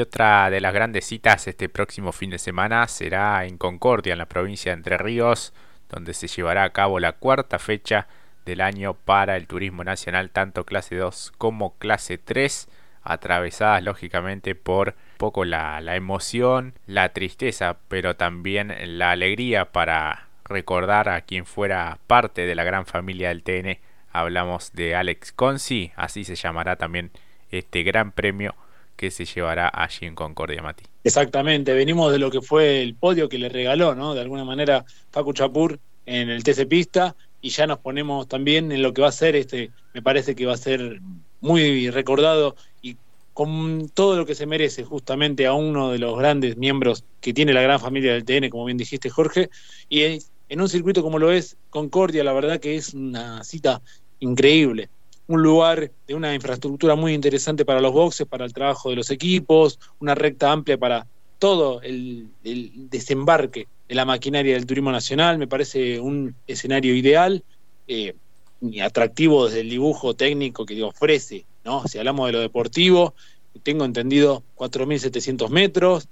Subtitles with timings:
[0.00, 4.18] Y otra de las grandes citas este próximo fin de semana será en Concordia, en
[4.18, 5.52] la provincia de Entre Ríos,
[5.90, 8.08] donde se llevará a cabo la cuarta fecha
[8.46, 12.70] del año para el turismo nacional, tanto clase 2 como clase 3,
[13.02, 21.10] atravesadas lógicamente por poco la, la emoción, la tristeza, pero también la alegría para recordar
[21.10, 23.78] a quien fuera parte de la gran familia del TN.
[24.12, 27.10] Hablamos de Alex Consi, así se llamará también
[27.50, 28.54] este gran premio
[29.00, 30.84] que se llevará allí en Concordia, Mati.
[31.04, 34.12] Exactamente, venimos de lo que fue el podio que le regaló, ¿no?
[34.12, 38.82] De alguna manera Facu Chapur en el TC Pista y ya nos ponemos también en
[38.82, 41.00] lo que va a ser este, me parece que va a ser
[41.40, 42.98] muy recordado y
[43.32, 47.54] con todo lo que se merece justamente a uno de los grandes miembros que tiene
[47.54, 49.48] la gran familia del TN, como bien dijiste Jorge,
[49.88, 50.02] y
[50.50, 53.80] en un circuito como lo es Concordia, la verdad que es una cita
[54.18, 54.90] increíble
[55.30, 59.10] un lugar de una infraestructura muy interesante para los boxes, para el trabajo de los
[59.10, 61.06] equipos, una recta amplia para
[61.38, 67.44] todo el, desembarque de la maquinaria del turismo nacional, me parece un escenario ideal
[67.86, 68.14] eh,
[68.60, 71.86] y atractivo desde el dibujo técnico que ofrece, ¿no?
[71.86, 73.14] Si hablamos de lo deportivo,
[73.62, 76.08] tengo entendido 4.700 metros,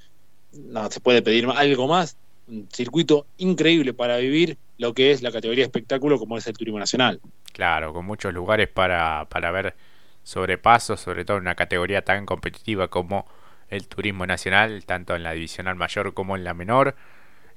[0.53, 5.31] no se puede pedir algo más, un circuito increíble para vivir lo que es la
[5.31, 7.21] categoría espectáculo como es el turismo nacional.
[7.53, 9.75] Claro, con muchos lugares para, para ver
[10.23, 13.27] sobrepasos, sobre todo en una categoría tan competitiva como
[13.69, 16.95] el turismo nacional, tanto en la divisional mayor como en la menor.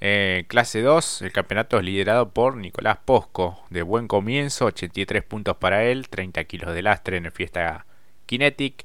[0.03, 5.57] Eh, clase 2, el campeonato es liderado por Nicolás Posco, de buen comienzo, 83 puntos
[5.57, 7.85] para él, 30 kilos de lastre en el Fiesta
[8.25, 8.83] Kinetic.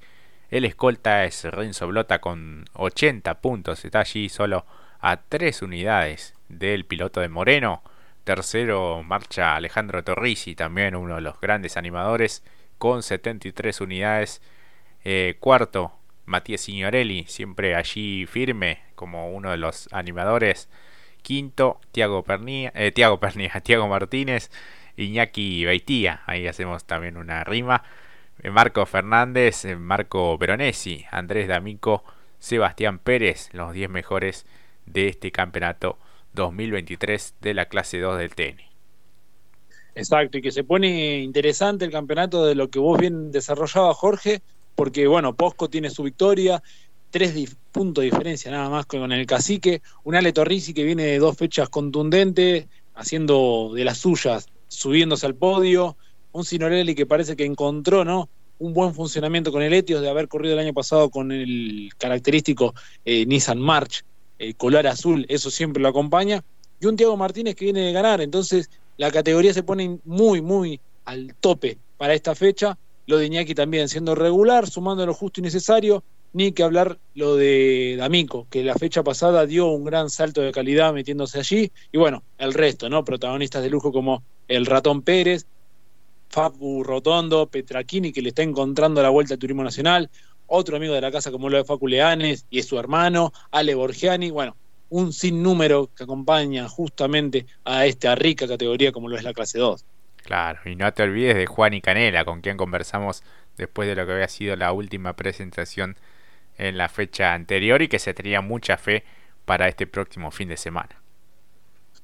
[0.50, 4.66] El escolta es Renzo Blota con 80 puntos, está allí solo
[5.00, 7.82] a 3 unidades del piloto de Moreno.
[8.26, 12.42] Tercero marcha Alejandro Torrisi, también uno de los grandes animadores,
[12.76, 14.42] con 73 unidades.
[15.04, 15.92] Eh, cuarto,
[16.24, 20.68] Matías Signorelli, siempre allí firme como uno de los animadores.
[21.22, 23.20] Quinto, Tiago eh, Tiago
[23.62, 24.50] Tiago Martínez,
[24.96, 27.84] Iñaki Beitía, ahí hacemos también una rima.
[28.42, 32.02] Eh, Marco Fernández, Marco Veronesi, Andrés D'Amico,
[32.40, 34.46] Sebastián Pérez, los 10 mejores
[34.84, 36.00] de este campeonato
[36.36, 38.60] 2023 de la clase 2 del TN.
[39.96, 44.42] Exacto, y que se pone interesante el campeonato de lo que vos bien desarrollabas, Jorge,
[44.76, 46.62] porque bueno, Posco tiene su victoria,
[47.10, 51.18] tres puntos de diferencia nada más con el cacique, un Ale Torrisi que viene de
[51.18, 55.96] dos fechas contundentes, haciendo de las suyas, subiéndose al podio,
[56.32, 58.28] un Sinorelli que parece que encontró, ¿no?
[58.58, 62.74] un buen funcionamiento con el Etios de haber corrido el año pasado con el característico
[63.04, 64.04] eh, Nissan March,
[64.38, 66.44] el color azul, eso siempre lo acompaña,
[66.80, 70.80] y un Tiago Martínez que viene de ganar, entonces la categoría se pone muy, muy
[71.04, 75.42] al tope para esta fecha, lo de Iñaki también siendo regular, sumando lo justo y
[75.42, 76.02] necesario,
[76.32, 80.52] ni que hablar lo de D'Amico, que la fecha pasada dio un gran salto de
[80.52, 83.04] calidad metiéndose allí, y bueno, el resto, ¿no?
[83.04, 85.46] Protagonistas de lujo como el Ratón Pérez,
[86.28, 90.10] Fabu Rotondo, Petraquini, que le está encontrando la vuelta al turismo nacional,
[90.46, 93.74] otro amigo de la casa como lo de Facu Leanes y es su hermano, Ale
[93.74, 94.56] Borgiani, bueno,
[94.88, 99.84] un sinnúmero que acompaña justamente a esta rica categoría como lo es la clase 2.
[100.16, 103.22] Claro, y no te olvides de Juan y Canela, con quien conversamos
[103.56, 105.96] después de lo que había sido la última presentación
[106.58, 109.04] en la fecha anterior y que se tenía mucha fe
[109.44, 111.00] para este próximo fin de semana.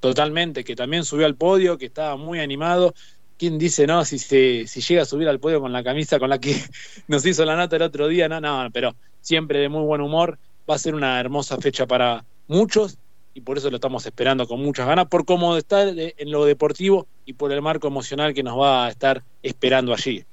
[0.00, 2.94] Totalmente, que también subió al podio, que estaba muy animado,
[3.38, 4.04] ¿Quién dice no?
[4.04, 6.54] Si, se, si llega a subir al podio con la camisa con la que
[7.08, 10.38] nos hizo la nota el otro día, no, no, pero siempre de muy buen humor.
[10.68, 12.96] Va a ser una hermosa fecha para muchos
[13.34, 17.06] y por eso lo estamos esperando con muchas ganas, por cómo está en lo deportivo
[17.24, 20.24] y por el marco emocional que nos va a estar esperando allí.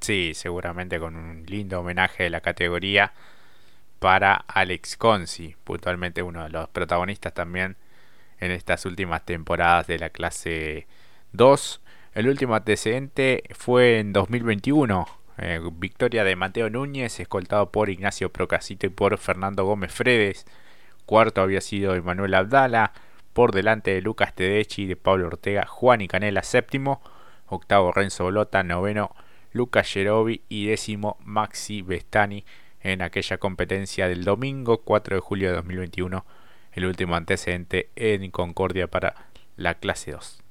[0.00, 3.12] Sí, seguramente con un lindo homenaje de la categoría
[3.98, 7.76] para Alex Consi, puntualmente uno de los protagonistas también
[8.38, 10.86] en estas últimas temporadas de la clase
[11.32, 11.80] 2
[12.16, 15.06] el último antecedente fue en 2021.
[15.36, 20.46] Eh, victoria de Mateo Núñez, escoltado por Ignacio Procasito y por Fernando Gómez Fredes.
[21.04, 22.94] Cuarto había sido Emanuel Abdala,
[23.34, 27.02] por delante de Lucas Tedeschi, de Pablo Ortega, Juan y Canela séptimo.
[27.48, 29.14] Octavo Renzo Bolota, noveno
[29.52, 32.46] Lucas Gerovi y décimo Maxi Bestani
[32.80, 36.24] en aquella competencia del domingo 4 de julio de 2021.
[36.72, 39.28] El último antecedente en Concordia para
[39.58, 40.45] la clase 2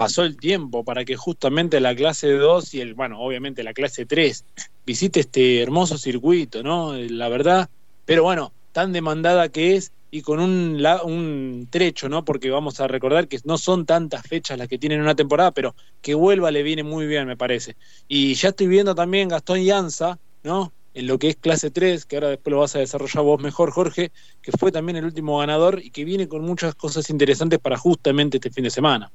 [0.00, 4.06] pasó el tiempo para que justamente la clase 2 y el, bueno, obviamente la clase
[4.06, 4.46] 3
[4.86, 6.94] visite este hermoso circuito, ¿no?
[6.94, 7.68] La verdad,
[8.06, 12.24] pero bueno, tan demandada que es y con un, un trecho, ¿no?
[12.24, 15.74] Porque vamos a recordar que no son tantas fechas las que tienen una temporada, pero
[16.00, 17.76] que vuelva le viene muy bien, me parece.
[18.08, 20.72] Y ya estoy viendo también Gastón Llanza, ¿no?
[20.94, 23.70] en lo que es clase 3, que ahora después lo vas a desarrollar vos mejor,
[23.70, 27.76] Jorge, que fue también el último ganador y que viene con muchas cosas interesantes para
[27.76, 29.12] justamente este fin de semana.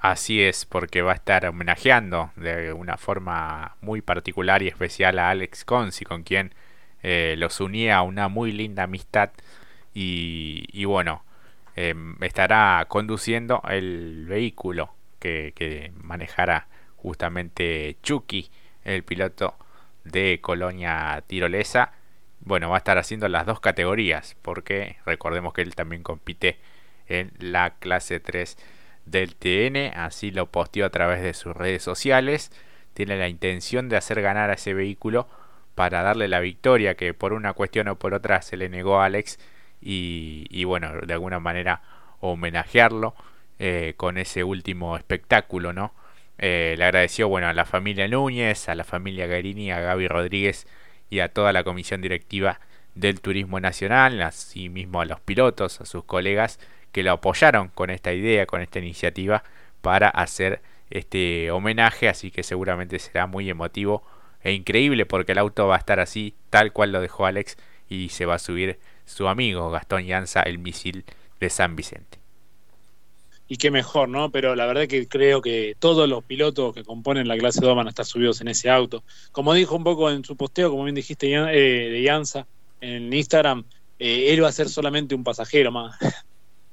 [0.00, 5.28] Así es, porque va a estar homenajeando de una forma muy particular y especial a
[5.28, 6.54] Alex Consi, con quien
[7.02, 9.30] eh, los unía una muy linda amistad
[9.92, 11.22] y, bueno,
[11.76, 18.50] em, estará conduciendo el vehículo que, que manejará justamente Chucky,
[18.84, 19.56] el piloto
[20.04, 21.92] de Colonia Tirolesa.
[22.40, 26.58] Bueno, va a estar haciendo las dos categorías, porque recordemos que él también compite
[27.06, 28.56] en la clase 3
[29.10, 32.52] del TN, así lo posteó a través de sus redes sociales.
[32.94, 35.28] Tiene la intención de hacer ganar a ese vehículo
[35.74, 39.06] para darle la victoria que por una cuestión o por otra se le negó a
[39.06, 39.38] Alex
[39.80, 41.82] y, bueno, de alguna manera
[42.20, 43.14] homenajearlo
[43.58, 45.94] eh, con ese último espectáculo, ¿no?
[46.38, 50.66] Eh, le agradeció bueno, a la familia Núñez, a la familia Garini, a Gaby Rodríguez
[51.10, 52.60] y a toda la comisión directiva
[52.94, 56.58] del Turismo Nacional, así mismo a los pilotos, a sus colegas
[56.92, 59.42] que lo apoyaron con esta idea, con esta iniciativa
[59.80, 60.60] para hacer
[60.90, 64.02] este homenaje, así que seguramente será muy emotivo
[64.42, 67.56] e increíble porque el auto va a estar así, tal cual lo dejó Alex
[67.88, 71.04] y se va a subir su amigo Gastón Llanza, el misil
[71.40, 72.18] de San Vicente.
[73.48, 74.30] Y qué mejor, ¿no?
[74.30, 77.88] Pero la verdad que creo que todos los pilotos que componen la clase 2 van
[77.88, 79.02] a estar subidos en ese auto.
[79.32, 82.46] Como dijo un poco en su posteo, como bien dijiste eh, de Llanza
[82.80, 83.64] en Instagram,
[83.98, 85.96] eh, él va a ser solamente un pasajero más.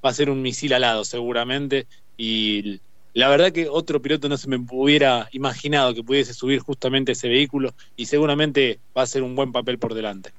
[0.08, 1.86] Va a ser un misil alado seguramente.
[2.16, 2.80] Y
[3.14, 7.28] la verdad que otro piloto no se me hubiera imaginado que pudiese subir justamente ese
[7.28, 10.32] vehículo y seguramente va a ser un buen papel por delante.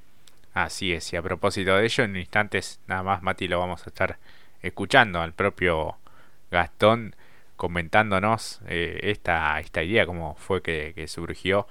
[0.55, 3.91] Así es, y a propósito de ello, en instantes nada más Mati lo vamos a
[3.91, 4.19] estar
[4.63, 5.97] escuchando al propio
[6.51, 7.15] Gastón
[7.57, 11.69] comentándonos eh, esta, esta idea, cómo fue que, surgió,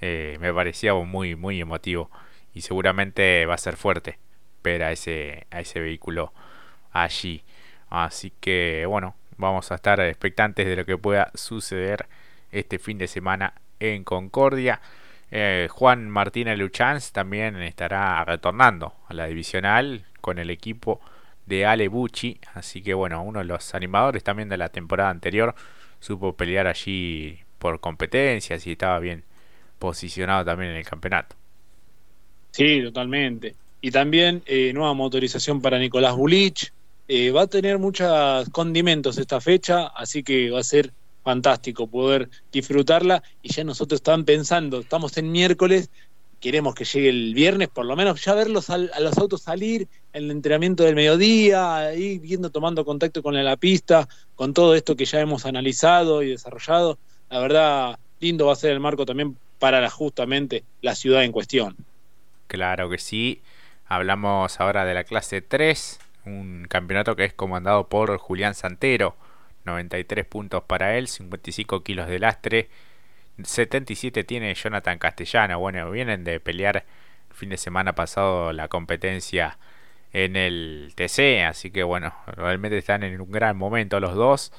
[0.00, 2.10] eh, me parecía muy, muy emotivo
[2.54, 4.18] y seguramente va a ser fuerte
[4.62, 6.32] ver ese, a ese vehículo
[7.02, 7.42] allí.
[7.90, 12.06] Así que bueno, vamos a estar expectantes de lo que pueda suceder
[12.52, 14.80] este fin de semana en Concordia.
[15.30, 21.00] Eh, Juan Martínez Luchanz también estará retornando a la divisional con el equipo
[21.46, 22.38] de Ale Bucci.
[22.54, 25.54] Así que bueno, uno de los animadores también de la temporada anterior
[26.00, 29.24] supo pelear allí por competencias y estaba bien
[29.78, 31.36] posicionado también en el campeonato.
[32.50, 33.54] Sí, totalmente.
[33.80, 36.72] Y también eh, nueva motorización para Nicolás Bulich,
[37.08, 40.92] eh, va a tener muchos condimentos esta fecha, así que va a ser
[41.24, 43.22] fantástico poder disfrutarla.
[43.42, 45.90] Y ya nosotros están pensando, estamos en miércoles,
[46.40, 50.30] queremos que llegue el viernes, por lo menos ya verlos a los autos salir el
[50.30, 55.20] entrenamiento del mediodía, ahí viendo, tomando contacto con la pista, con todo esto que ya
[55.20, 56.98] hemos analizado y desarrollado.
[57.30, 61.76] La verdad, lindo va a ser el marco también para justamente la ciudad en cuestión.
[62.46, 63.40] Claro que sí.
[63.86, 69.16] Hablamos ahora de la clase 3, un campeonato que es comandado por Julián Santero,
[69.64, 72.68] 93 puntos para él, 55 kilos de lastre,
[73.42, 76.84] 77 tiene Jonathan Castellano, bueno, vienen de pelear
[77.30, 79.58] el fin de semana pasado la competencia
[80.12, 84.52] en el TC, así que bueno, realmente están en un gran momento los dos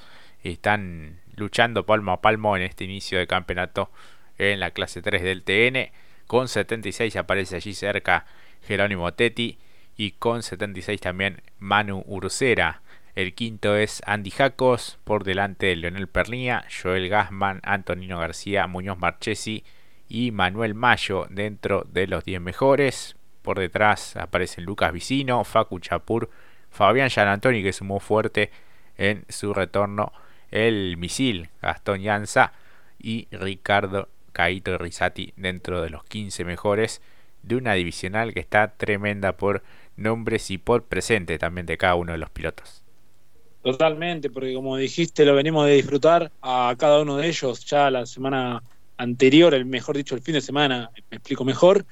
[0.44, 3.92] y están luchando palmo a palmo en este inicio de campeonato
[4.38, 5.92] en la clase 3 del TN.
[6.28, 8.26] Con 76 aparece allí cerca
[8.68, 9.58] Jerónimo Tetti
[10.00, 12.82] y con 76 también Manu Ursera.
[13.16, 18.98] El quinto es Andy Jacos, por delante de Leonel Pernia, Joel Gassman, Antonino García, Muñoz
[18.98, 19.66] Marchesi
[20.08, 23.18] y Manuel Mayo dentro de los 10 mejores.
[23.42, 26.30] Por detrás aparecen Lucas Vicino, Facu Chapur,
[26.70, 28.52] Fabián Gianantoni que sumó fuerte
[28.98, 30.14] en su retorno,
[30.50, 32.54] el misil Gastón Llanza
[33.00, 37.02] y Ricardo Caito Risati dentro de los 15 mejores
[37.44, 39.64] de una divisional que está tremenda por
[40.00, 42.84] nombres y por presente también de cada uno de los pilotos.
[43.62, 48.06] Totalmente, porque como dijiste, lo venimos de disfrutar a cada uno de ellos ya la
[48.06, 48.64] semana
[48.98, 51.86] anterior, el mejor dicho, el fin de semana, me explico mejor.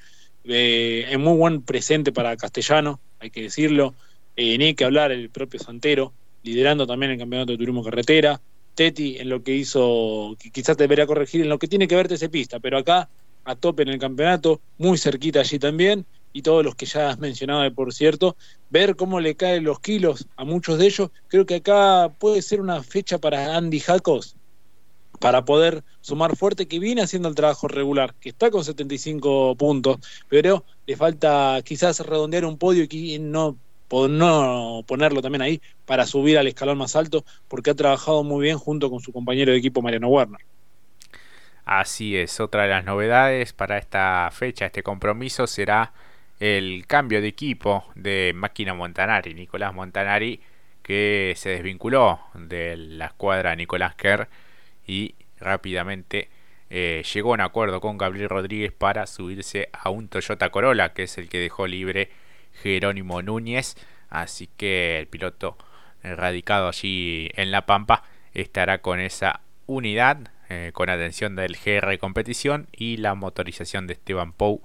[0.44, 3.94] Eh, es muy buen presente para Castellano, hay que decirlo.
[4.36, 6.12] Eh, ni que hablar el propio Santero,
[6.44, 8.40] liderando también el campeonato de turismo carretera.
[8.74, 12.28] Teti en lo que hizo, quizás debería corregir en lo que tiene que ver ese
[12.28, 13.08] pista, pero acá
[13.44, 17.18] a tope en el campeonato, muy cerquita allí también y todos los que ya has
[17.18, 18.36] mencionado, por cierto,
[18.70, 21.10] ver cómo le caen los kilos a muchos de ellos.
[21.28, 24.36] Creo que acá puede ser una fecha para Andy Jacos
[25.18, 29.98] para poder sumar fuerte, que viene haciendo el trabajo regular, que está con 75 puntos,
[30.28, 33.56] pero le falta quizás redondear un podio y no,
[33.90, 38.58] no ponerlo también ahí para subir al escalón más alto, porque ha trabajado muy bien
[38.58, 40.40] junto con su compañero de equipo Mariano Werner.
[41.64, 45.92] Así es, otra de las novedades para esta fecha, este compromiso, será
[46.40, 49.34] el cambio de equipo de Máquina Montanari.
[49.34, 50.40] Nicolás Montanari
[50.82, 54.28] que se desvinculó de la escuadra Nicolás Kerr
[54.86, 56.30] y rápidamente
[56.70, 61.02] eh, llegó a un acuerdo con Gabriel Rodríguez para subirse a un Toyota Corolla, que
[61.02, 62.10] es el que dejó libre
[62.62, 63.76] Jerónimo Núñez.
[64.08, 65.58] Así que el piloto
[66.02, 72.68] radicado allí en La Pampa estará con esa unidad, eh, con atención del GR Competición
[72.72, 74.62] y la motorización de Esteban Pou.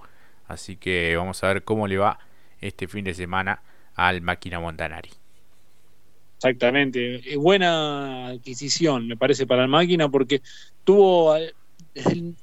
[0.47, 2.19] Así que vamos a ver cómo le va
[2.61, 3.61] este fin de semana
[3.95, 5.09] al Máquina Montanari.
[6.37, 10.41] Exactamente, buena adquisición me parece para la máquina porque
[10.83, 11.37] tuvo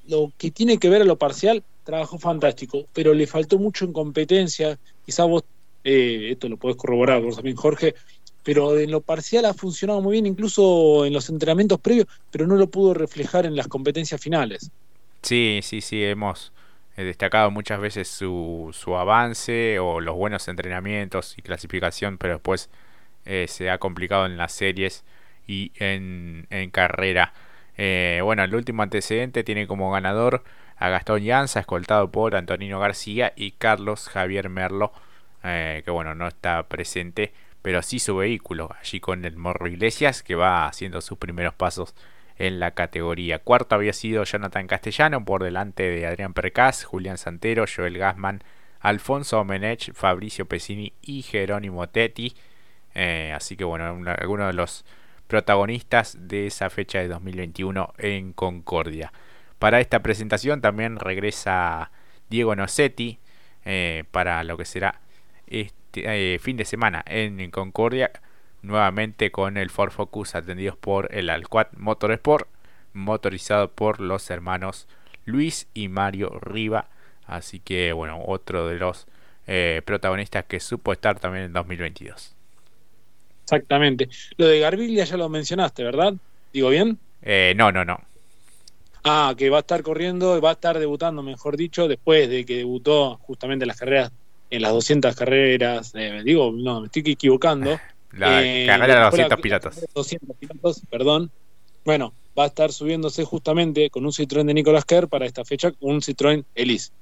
[0.08, 3.92] lo que tiene que ver a lo parcial, trabajó fantástico, pero le faltó mucho en
[3.92, 5.44] competencia, quizá vos,
[5.84, 7.94] eh, esto lo podés corroborar vos también Jorge,
[8.42, 12.56] pero en lo parcial ha funcionado muy bien, incluso en los entrenamientos previos, pero no
[12.56, 14.70] lo pudo reflejar en las competencias finales.
[15.22, 16.52] Sí, sí, sí, hemos
[17.00, 22.70] eh, destacado muchas veces su, su avance o los buenos entrenamientos y clasificación, pero después
[23.26, 25.04] eh, se ha complicado en las series
[25.46, 27.32] y en, en carrera.
[27.76, 30.44] Eh, bueno, el último antecedente tiene como ganador
[30.76, 34.92] a Gastón Llanza, escoltado por Antonino García y Carlos Javier Merlo,
[35.42, 40.34] que bueno, no está presente pero sí su vehículo, allí con el Morro Iglesias, que
[40.34, 41.94] va haciendo sus primeros pasos
[42.40, 43.38] en la categoría.
[43.38, 48.42] Cuarto había sido Jonathan Castellano, por delante de Adrián Percaz, Julián Santero, Joel Gassman,
[48.80, 52.34] Alfonso Menech, Fabricio Pesini y Jerónimo Tetti.
[52.94, 54.86] Eh, así que bueno, algunos de los
[55.26, 59.12] protagonistas de esa fecha de 2021 en Concordia.
[59.58, 61.90] Para esta presentación también regresa
[62.30, 63.18] Diego Nocetti
[63.66, 65.02] eh, para lo que será
[65.46, 68.10] este eh, fin de semana en, Concordia,
[68.62, 72.48] nuevamente con el Ford Focus atendidos por el Alquad Motorsport,
[72.92, 74.88] motorizado por los hermanos
[75.24, 76.88] Luis y Mario Riva.
[77.26, 79.06] Así que, bueno, otro de los
[79.46, 82.34] eh, protagonistas que supo estar también en 2022.
[83.44, 84.08] Exactamente.
[84.36, 86.14] Lo de Garbilia ya lo mencionaste, ¿verdad?
[86.52, 86.98] ¿Digo bien?
[87.22, 88.00] Eh, no, no, no.
[89.04, 92.58] Ah, que va a estar corriendo, va a estar debutando, mejor dicho, después de que
[92.58, 94.12] debutó justamente en las carreras
[94.50, 97.78] en las 200 carreras, eh, digo, no, me estoy equivocando.
[98.12, 99.86] La eh, carrera de 200 pilotos.
[99.94, 101.30] 200 pilotos, perdón.
[101.84, 105.72] Bueno, va a estar subiéndose justamente con un Citroën de Nicolas Kerr para esta fecha,
[105.80, 106.92] un Citroën Elise.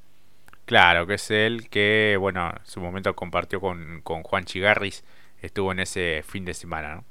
[0.65, 5.03] Claro, que es él que, bueno, en su momento compartió con, con Juan Chigarris,
[5.41, 7.05] estuvo en ese fin de semana, ¿no?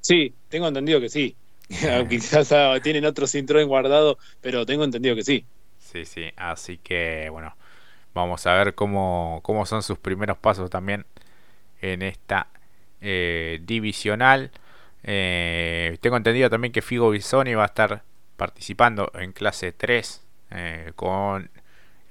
[0.00, 1.34] Sí, tengo entendido que sí.
[2.08, 5.44] Quizás tienen otro Citroën guardado, pero tengo entendido que sí.
[5.78, 7.54] Sí, sí, así que, bueno,
[8.14, 11.06] Vamos a ver cómo, cómo son sus primeros pasos también
[11.82, 12.48] en esta
[13.00, 14.50] eh, divisional.
[15.02, 18.02] Eh, tengo entendido también que Figo Bisoni va a estar
[18.36, 21.50] participando en clase 3 eh, con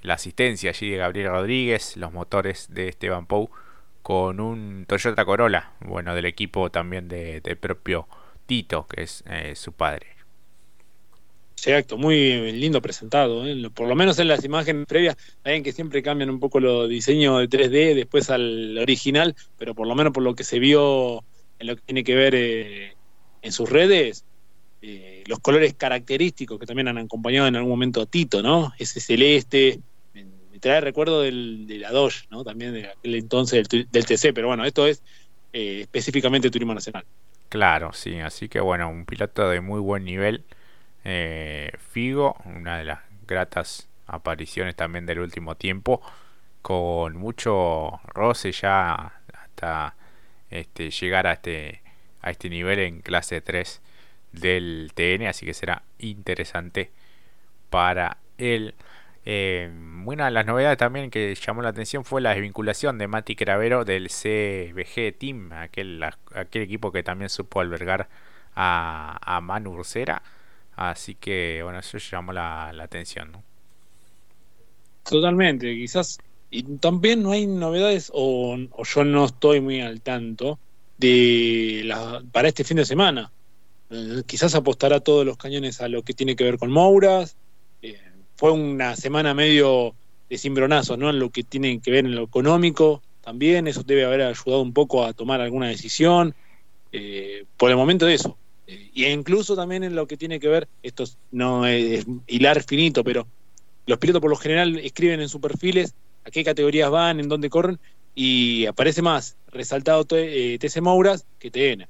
[0.02, 3.50] la asistencia allí de Gabriel Rodríguez, los motores de Esteban Pou
[4.02, 8.08] con un Toyota Corolla, bueno, del equipo también de, propio
[8.46, 9.24] Tito, que es
[9.54, 10.21] su padre.
[11.64, 13.46] Exacto, muy lindo presentado.
[13.46, 13.70] ¿eh?
[13.72, 17.38] Por lo menos en las imágenes previas, saben que siempre cambian un poco los diseños
[17.38, 21.22] de 3D después al original, pero por lo menos por lo que se vio
[21.60, 22.96] en lo que tiene que ver eh,
[23.42, 24.24] en sus redes,
[24.80, 28.72] eh, los colores característicos que también han acompañado en algún momento a Tito, ¿no?
[28.76, 29.78] Ese celeste,
[30.14, 32.42] me, trae recuerdo del, de la Dodge, ¿no?
[32.42, 35.00] También de aquel entonces del, del TC, pero bueno, esto es
[35.52, 37.04] específicamente Turismo Nacional.
[37.48, 40.42] Claro, sí, así que bueno, un piloto de muy buen nivel
[41.04, 46.02] eh, Figo, una de las gratas apariciones también del último tiempo,
[46.60, 49.96] con mucho roce ya hasta
[50.50, 51.82] este, llegar a este,
[52.20, 53.80] a este nivel en clase 3
[54.32, 56.90] del TN, así que será interesante
[57.70, 58.74] para él.
[59.24, 59.70] Eh,
[60.04, 63.84] una de las novedades también que llamó la atención fue la desvinculación de Mati Cravero
[63.84, 66.04] del CBG Team, aquel,
[66.52, 68.08] equipo que también supo albergar
[68.54, 70.22] a, a Manu Ursera
[70.90, 73.42] Así que, bueno, eso llamó la, atención, ¿no?
[75.08, 76.18] Totalmente, quizás.
[76.50, 80.58] Y también no hay novedades, o, yo no estoy muy al tanto,
[80.98, 83.30] de la, para este fin de semana.
[83.90, 87.36] Eh, quizás apostará todos los cañones a lo que tiene que ver con Mouras.
[87.82, 88.00] Eh,
[88.36, 89.94] fue una semana medio
[90.28, 91.10] de cimbronazos, ¿no?
[91.10, 93.66] En lo que tiene que ver en lo económico también.
[93.66, 96.34] Eso debe haber ayudado un poco a tomar alguna decisión.
[96.92, 98.36] Eh, por el momento de eso.
[98.92, 103.26] Y incluso también en lo que tiene que ver, esto no es, hilar finito, pero
[103.86, 107.50] los pilotos por lo general escriben en sus perfiles a qué categorías van, en dónde
[107.50, 107.78] corren,
[108.14, 111.86] y aparece más resaltado TC eh, Mouras que TN.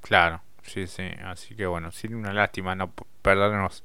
[0.00, 3.84] Claro, sí, sí, así que bueno, sin una lástima no perdernos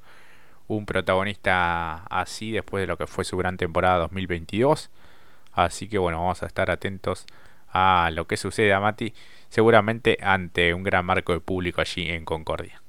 [0.68, 4.92] un protagonista así después de lo que fue su gran temporada 2022.
[5.52, 7.26] Así que bueno, vamos a estar atentos
[7.72, 9.14] a lo que sucede a Mati,
[9.50, 12.82] seguramente ante un gran marco de público allí en Concordia.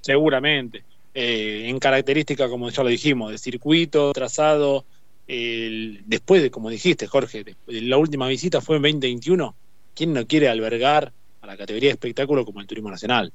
[0.00, 0.84] Seguramente.
[1.14, 4.84] Eh, en característica, como ya lo dijimos, de circuito, trazado,
[5.26, 9.54] después de, como dijiste, Jorge, la última visita fue en 2021.
[9.94, 13.32] ¿Quién no quiere albergar a la categoría de espectáculo como el turismo nacional?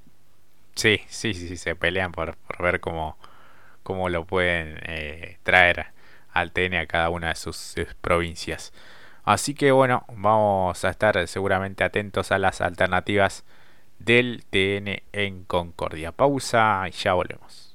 [0.75, 3.17] Sí, sí, sí, se pelean por, ver cómo,
[3.83, 5.87] cómo lo pueden eh, traer
[6.31, 8.73] al TN a cada una de sus, provincias.
[9.27, 13.43] Así que bueno, vamos a estar seguramente atentos a las alternativas
[13.99, 16.13] del TN en Concordia.
[16.13, 17.66] Pausa y ya volvemos.